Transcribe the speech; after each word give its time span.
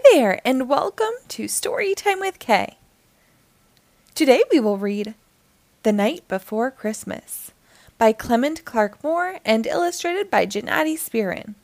Hi 0.00 0.10
there, 0.14 0.40
and 0.44 0.68
welcome 0.68 1.14
to 1.26 1.46
Storytime 1.46 2.20
with 2.20 2.38
K. 2.38 2.76
Today 4.14 4.44
we 4.52 4.60
will 4.60 4.78
read 4.78 5.14
The 5.82 5.92
Night 5.92 6.22
Before 6.28 6.70
Christmas 6.70 7.50
by 7.98 8.12
Clement 8.12 8.64
Clarke 8.64 9.02
Moore 9.02 9.40
and 9.44 9.66
illustrated 9.66 10.30
by 10.30 10.46
Gennady 10.46 10.96
Spirin. 10.96 11.56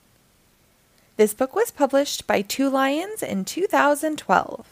This 1.16 1.32
book 1.32 1.54
was 1.54 1.70
published 1.70 2.26
by 2.26 2.42
Two 2.42 2.68
Lions 2.68 3.22
in 3.22 3.44
2012. 3.44 4.66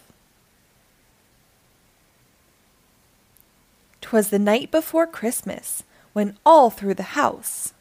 Twas 4.01 4.31
the 4.31 4.41
night 4.41 4.73
before 4.73 5.07
Christmas, 5.07 5.85
when 6.13 6.37
all 6.45 6.69
through 6.69 6.95
the 6.95 7.15
house 7.15 7.75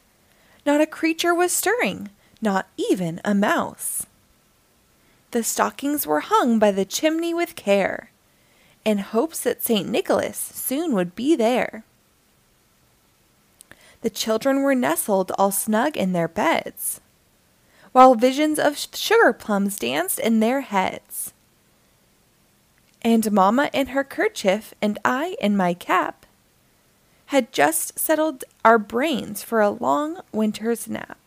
not 0.64 0.80
a 0.80 0.86
creature 0.86 1.34
was 1.34 1.50
stirring, 1.50 2.10
not 2.40 2.68
even 2.76 3.20
a 3.24 3.34
mouse. 3.34 4.06
The 5.32 5.42
stockings 5.42 6.06
were 6.06 6.20
hung 6.20 6.58
by 6.58 6.72
the 6.72 6.84
chimney 6.84 7.32
with 7.32 7.56
care, 7.56 8.10
in 8.84 8.98
hopes 8.98 9.40
that 9.40 9.62
St. 9.62 9.88
Nicholas 9.88 10.36
soon 10.36 10.94
would 10.94 11.16
be 11.16 11.34
there. 11.34 11.84
The 14.02 14.10
children 14.10 14.62
were 14.62 14.74
nestled 14.74 15.32
all 15.38 15.50
snug 15.50 15.96
in 15.96 16.12
their 16.12 16.28
beds, 16.28 17.00
while 17.92 18.14
visions 18.14 18.58
of 18.58 18.76
sugar 18.76 19.32
plums 19.32 19.78
danced 19.78 20.18
in 20.18 20.40
their 20.40 20.60
heads. 20.60 21.32
And 23.00 23.32
Mamma 23.32 23.70
in 23.72 23.88
her 23.88 24.04
kerchief 24.04 24.74
and 24.82 24.98
I 25.02 25.36
in 25.40 25.56
my 25.56 25.72
cap 25.72 26.26
had 27.26 27.52
just 27.52 27.98
settled 27.98 28.44
our 28.66 28.78
brains 28.78 29.42
for 29.42 29.62
a 29.62 29.70
long 29.70 30.20
winter's 30.30 30.86
nap. 30.88 31.21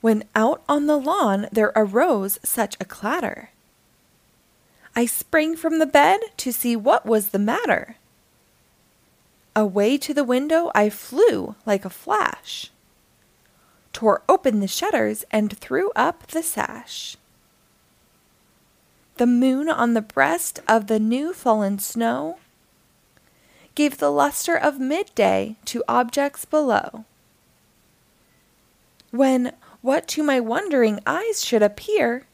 When 0.00 0.24
out 0.34 0.62
on 0.68 0.86
the 0.86 0.96
lawn 0.96 1.46
there 1.52 1.72
arose 1.76 2.38
such 2.42 2.76
a 2.80 2.84
clatter. 2.84 3.50
I 4.96 5.06
sprang 5.06 5.56
from 5.56 5.78
the 5.78 5.86
bed 5.86 6.20
to 6.38 6.52
see 6.52 6.74
what 6.74 7.06
was 7.06 7.28
the 7.28 7.38
matter. 7.38 7.96
Away 9.54 9.98
to 9.98 10.14
the 10.14 10.24
window 10.24 10.70
I 10.74 10.90
flew 10.90 11.54
like 11.66 11.84
a 11.84 11.90
flash, 11.90 12.70
tore 13.92 14.22
open 14.28 14.60
the 14.60 14.68
shutters, 14.68 15.24
and 15.30 15.56
threw 15.58 15.90
up 15.94 16.26
the 16.28 16.42
sash. 16.42 17.16
The 19.16 19.26
moon 19.26 19.68
on 19.68 19.94
the 19.94 20.00
breast 20.00 20.60
of 20.66 20.86
the 20.86 20.98
new 20.98 21.34
fallen 21.34 21.78
snow 21.78 22.38
gave 23.74 23.98
the 23.98 24.10
luster 24.10 24.56
of 24.56 24.80
midday 24.80 25.56
to 25.66 25.84
objects 25.86 26.44
below. 26.44 27.04
When 29.10 29.52
what 29.82 30.06
to 30.08 30.22
my 30.22 30.40
wondering 30.40 31.00
eyes 31.06 31.44
should 31.44 31.62
appear 31.62 32.24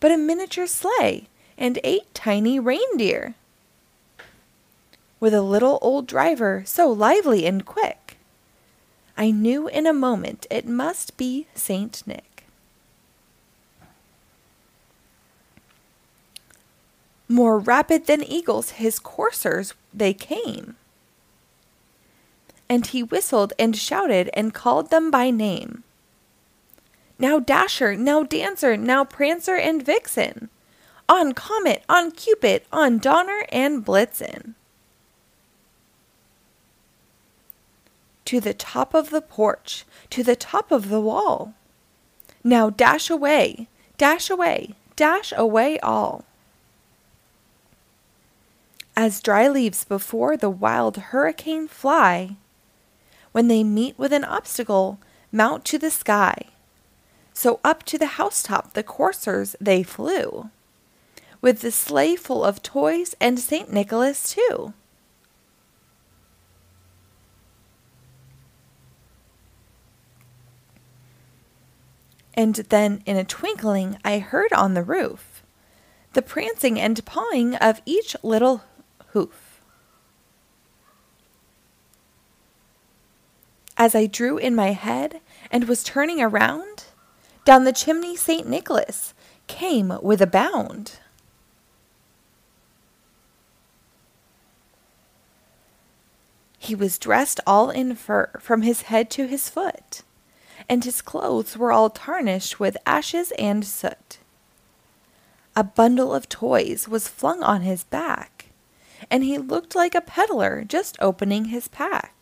but 0.00 0.12
a 0.12 0.16
miniature 0.16 0.66
sleigh 0.66 1.26
and 1.58 1.78
eight 1.82 2.12
tiny 2.14 2.58
reindeer. 2.58 3.34
With 5.18 5.32
a 5.32 5.42
little 5.42 5.78
old 5.80 6.06
driver 6.06 6.62
so 6.66 6.90
lively 6.90 7.46
and 7.46 7.64
quick, 7.64 8.18
I 9.16 9.30
knew 9.30 9.66
in 9.66 9.86
a 9.86 9.94
moment 9.94 10.46
it 10.50 10.66
must 10.66 11.16
be 11.16 11.46
Saint 11.54 12.02
Nick. 12.06 12.44
More 17.28 17.58
rapid 17.58 18.06
than 18.06 18.22
eagles 18.22 18.72
his 18.72 18.98
coursers 18.98 19.74
they 19.92 20.12
came. 20.12 20.76
And 22.68 22.86
he 22.86 23.02
whistled 23.02 23.52
and 23.58 23.74
shouted 23.74 24.28
and 24.34 24.52
called 24.52 24.90
them 24.90 25.10
by 25.10 25.30
name 25.30 25.82
now 27.18 27.38
Dasher, 27.38 27.96
now 27.96 28.22
Dancer, 28.22 28.76
now 28.76 29.04
Prancer 29.04 29.56
and 29.56 29.84
Vixen. 29.84 30.50
On 31.08 31.32
Comet, 31.32 31.82
on 31.88 32.10
Cupid, 32.10 32.62
on 32.72 32.98
Donner 32.98 33.46
and 33.50 33.84
Blitzen. 33.84 34.54
To 38.26 38.40
the 38.40 38.54
top 38.54 38.92
of 38.92 39.10
the 39.10 39.22
porch, 39.22 39.84
to 40.10 40.22
the 40.22 40.36
top 40.36 40.72
of 40.72 40.88
the 40.88 41.00
wall. 41.00 41.54
Now 42.42 42.70
dash 42.70 43.08
away, 43.08 43.68
dash 43.98 44.28
away, 44.28 44.74
dash 44.96 45.32
away 45.36 45.78
all. 45.78 46.24
As 48.96 49.20
dry 49.20 49.46
leaves 49.46 49.84
before 49.84 50.36
the 50.36 50.50
wild 50.50 50.96
hurricane 50.96 51.68
fly, 51.68 52.36
when 53.32 53.48
they 53.48 53.62
meet 53.62 53.98
with 53.98 54.12
an 54.12 54.24
obstacle, 54.24 54.98
mount 55.30 55.64
to 55.66 55.78
the 55.78 55.90
sky 55.90 56.46
so 57.36 57.60
up 57.62 57.82
to 57.82 57.98
the 57.98 58.06
housetop 58.06 58.72
the 58.72 58.82
coursers 58.82 59.54
they 59.60 59.82
flew, 59.82 60.48
with 61.42 61.60
the 61.60 61.70
sleigh 61.70 62.16
full 62.16 62.42
of 62.42 62.62
toys 62.62 63.14
and 63.20 63.38
St. 63.38 63.70
Nicholas 63.70 64.32
too. 64.32 64.72
And 72.32 72.54
then 72.54 73.02
in 73.04 73.18
a 73.18 73.24
twinkling 73.24 73.98
I 74.02 74.18
heard 74.18 74.52
on 74.54 74.72
the 74.72 74.82
roof 74.82 75.42
the 76.14 76.22
prancing 76.22 76.80
and 76.80 77.04
pawing 77.04 77.54
of 77.56 77.82
each 77.84 78.16
little 78.22 78.62
hoof. 79.08 79.60
As 83.76 83.94
I 83.94 84.06
drew 84.06 84.38
in 84.38 84.54
my 84.54 84.72
head 84.72 85.20
and 85.50 85.64
was 85.64 85.84
turning 85.84 86.22
around, 86.22 86.85
down 87.46 87.62
the 87.62 87.72
chimney 87.72 88.16
St. 88.16 88.46
Nicholas 88.48 89.14
came 89.46 89.96
with 90.02 90.20
a 90.20 90.26
bound. 90.26 90.98
He 96.58 96.74
was 96.74 96.98
dressed 96.98 97.38
all 97.46 97.70
in 97.70 97.94
fur 97.94 98.32
from 98.40 98.62
his 98.62 98.82
head 98.82 99.08
to 99.10 99.28
his 99.28 99.48
foot, 99.48 100.02
and 100.68 100.82
his 100.82 101.00
clothes 101.00 101.56
were 101.56 101.70
all 101.70 101.88
tarnished 101.88 102.58
with 102.58 102.76
ashes 102.84 103.32
and 103.38 103.64
soot. 103.64 104.18
A 105.54 105.62
bundle 105.62 106.12
of 106.12 106.28
toys 106.28 106.88
was 106.88 107.06
flung 107.06 107.44
on 107.44 107.60
his 107.60 107.84
back, 107.84 108.46
and 109.08 109.22
he 109.22 109.38
looked 109.38 109.76
like 109.76 109.94
a 109.94 110.00
peddler 110.00 110.64
just 110.66 110.98
opening 111.00 111.46
his 111.46 111.68
pack. 111.68 112.15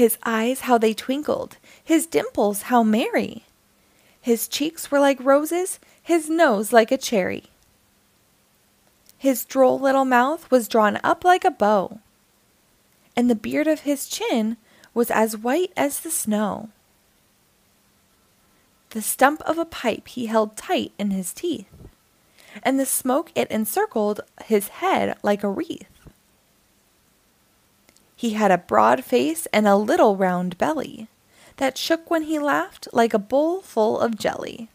His 0.00 0.16
eyes, 0.24 0.60
how 0.60 0.78
they 0.78 0.94
twinkled, 0.94 1.58
his 1.84 2.06
dimples, 2.06 2.62
how 2.72 2.82
merry. 2.82 3.44
His 4.18 4.48
cheeks 4.48 4.90
were 4.90 4.98
like 4.98 5.22
roses, 5.22 5.78
his 6.02 6.30
nose 6.30 6.72
like 6.72 6.90
a 6.90 6.96
cherry. 6.96 7.50
His 9.18 9.44
droll 9.44 9.78
little 9.78 10.06
mouth 10.06 10.50
was 10.50 10.68
drawn 10.68 10.98
up 11.04 11.22
like 11.22 11.44
a 11.44 11.50
bow, 11.50 11.98
and 13.14 13.28
the 13.28 13.34
beard 13.34 13.66
of 13.66 13.80
his 13.80 14.08
chin 14.08 14.56
was 14.94 15.10
as 15.10 15.36
white 15.36 15.70
as 15.76 16.00
the 16.00 16.10
snow. 16.10 16.70
The 18.92 19.02
stump 19.02 19.42
of 19.42 19.58
a 19.58 19.66
pipe 19.66 20.08
he 20.08 20.28
held 20.28 20.56
tight 20.56 20.92
in 20.98 21.10
his 21.10 21.34
teeth, 21.34 21.68
and 22.62 22.80
the 22.80 22.86
smoke 22.86 23.32
it 23.34 23.50
encircled 23.50 24.22
his 24.46 24.68
head 24.68 25.18
like 25.22 25.44
a 25.44 25.50
wreath. 25.50 25.89
He 28.20 28.34
had 28.34 28.50
a 28.50 28.58
broad 28.58 29.02
face 29.02 29.48
and 29.50 29.66
a 29.66 29.76
little 29.76 30.14
round 30.14 30.58
belly 30.58 31.08
that 31.56 31.78
shook 31.78 32.10
when 32.10 32.24
he 32.24 32.38
laughed 32.38 32.86
like 32.92 33.14
a 33.14 33.18
bowl 33.18 33.62
full 33.62 33.98
of 33.98 34.18
jelly. 34.18 34.68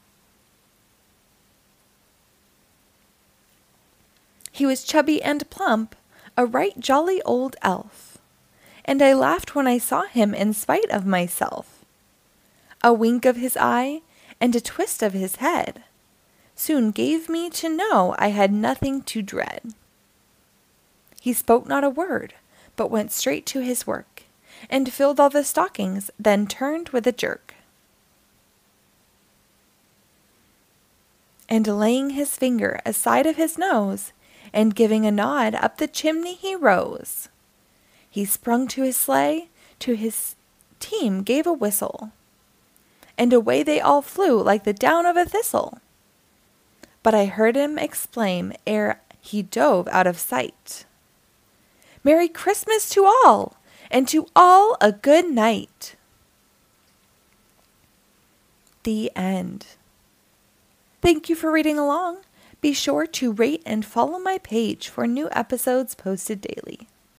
He 4.51 4.65
was 4.65 4.83
chubby 4.83 5.21
and 5.21 5.47
plump, 5.51 5.95
a 6.35 6.43
right 6.43 6.79
jolly 6.79 7.21
old 7.21 7.55
elf, 7.61 8.17
and 8.83 8.99
I 8.99 9.13
laughed 9.13 9.53
when 9.53 9.67
I 9.67 9.77
saw 9.77 10.05
him 10.05 10.33
in 10.33 10.51
spite 10.51 10.89
of 10.89 11.05
myself. 11.05 11.85
A 12.83 12.95
wink 12.95 13.25
of 13.25 13.35
his 13.35 13.55
eye 13.55 14.01
and 14.41 14.55
a 14.55 14.59
twist 14.59 15.03
of 15.03 15.13
his 15.13 15.35
head 15.35 15.83
soon 16.55 16.89
gave 16.89 17.29
me 17.29 17.51
to 17.51 17.69
know 17.69 18.15
I 18.17 18.29
had 18.29 18.51
nothing 18.51 19.03
to 19.03 19.21
dread. 19.21 19.75
He 21.21 21.31
spoke 21.31 21.67
not 21.67 21.83
a 21.83 21.91
word, 21.91 22.33
but 22.75 22.91
went 22.91 23.11
straight 23.11 23.45
to 23.47 23.61
his 23.61 23.87
work, 23.87 24.23
and 24.69 24.91
filled 24.91 25.19
all 25.19 25.29
the 25.29 25.43
stockings, 25.43 26.11
then 26.19 26.47
turned 26.47 26.89
with 26.89 27.07
a 27.07 27.11
jerk. 27.11 27.53
And 31.47 31.67
laying 31.67 32.11
his 32.11 32.35
finger 32.35 32.79
aside 32.85 33.25
of 33.25 33.35
his 33.35 33.57
nose, 33.57 34.11
and 34.53 34.75
giving 34.75 35.05
a 35.05 35.11
nod 35.11 35.55
up 35.55 35.77
the 35.77 35.87
chimney 35.87 36.33
he 36.33 36.55
rose. 36.55 37.29
He 38.09 38.25
sprung 38.25 38.67
to 38.69 38.83
his 38.83 38.95
sleigh, 38.97 39.49
to 39.79 39.95
his 39.95 40.35
team 40.79 41.23
gave 41.23 41.45
a 41.45 41.53
whistle, 41.53 42.11
and 43.17 43.33
away 43.33 43.63
they 43.63 43.81
all 43.81 44.01
flew 44.01 44.41
like 44.41 44.63
the 44.63 44.73
down 44.73 45.05
of 45.05 45.17
a 45.17 45.25
thistle. 45.25 45.79
But 47.03 47.13
I 47.13 47.25
heard 47.25 47.55
him 47.55 47.77
exclaim 47.77 48.53
ere 48.65 49.01
he 49.21 49.41
dove 49.41 49.87
out 49.89 50.07
of 50.07 50.17
sight. 50.17 50.85
Merry 52.05 52.27
Christmas 52.27 52.87
to 52.89 53.03
all, 53.03 53.57
and 53.89 54.07
to 54.09 54.27
all 54.35 54.77
a 54.79 54.91
good 54.91 55.27
night. 55.27 55.95
The 58.83 59.11
end. 59.15 59.65
Thank 61.01 61.29
you 61.29 61.35
for 61.35 61.51
reading 61.51 61.79
along. 61.79 62.19
Be 62.61 62.73
sure 62.73 63.07
to 63.07 63.31
rate 63.31 63.63
and 63.65 63.83
follow 63.83 64.19
my 64.19 64.37
page 64.37 64.87
for 64.87 65.07
new 65.07 65.29
episodes 65.31 65.95
posted 65.95 66.41
daily. 66.41 66.87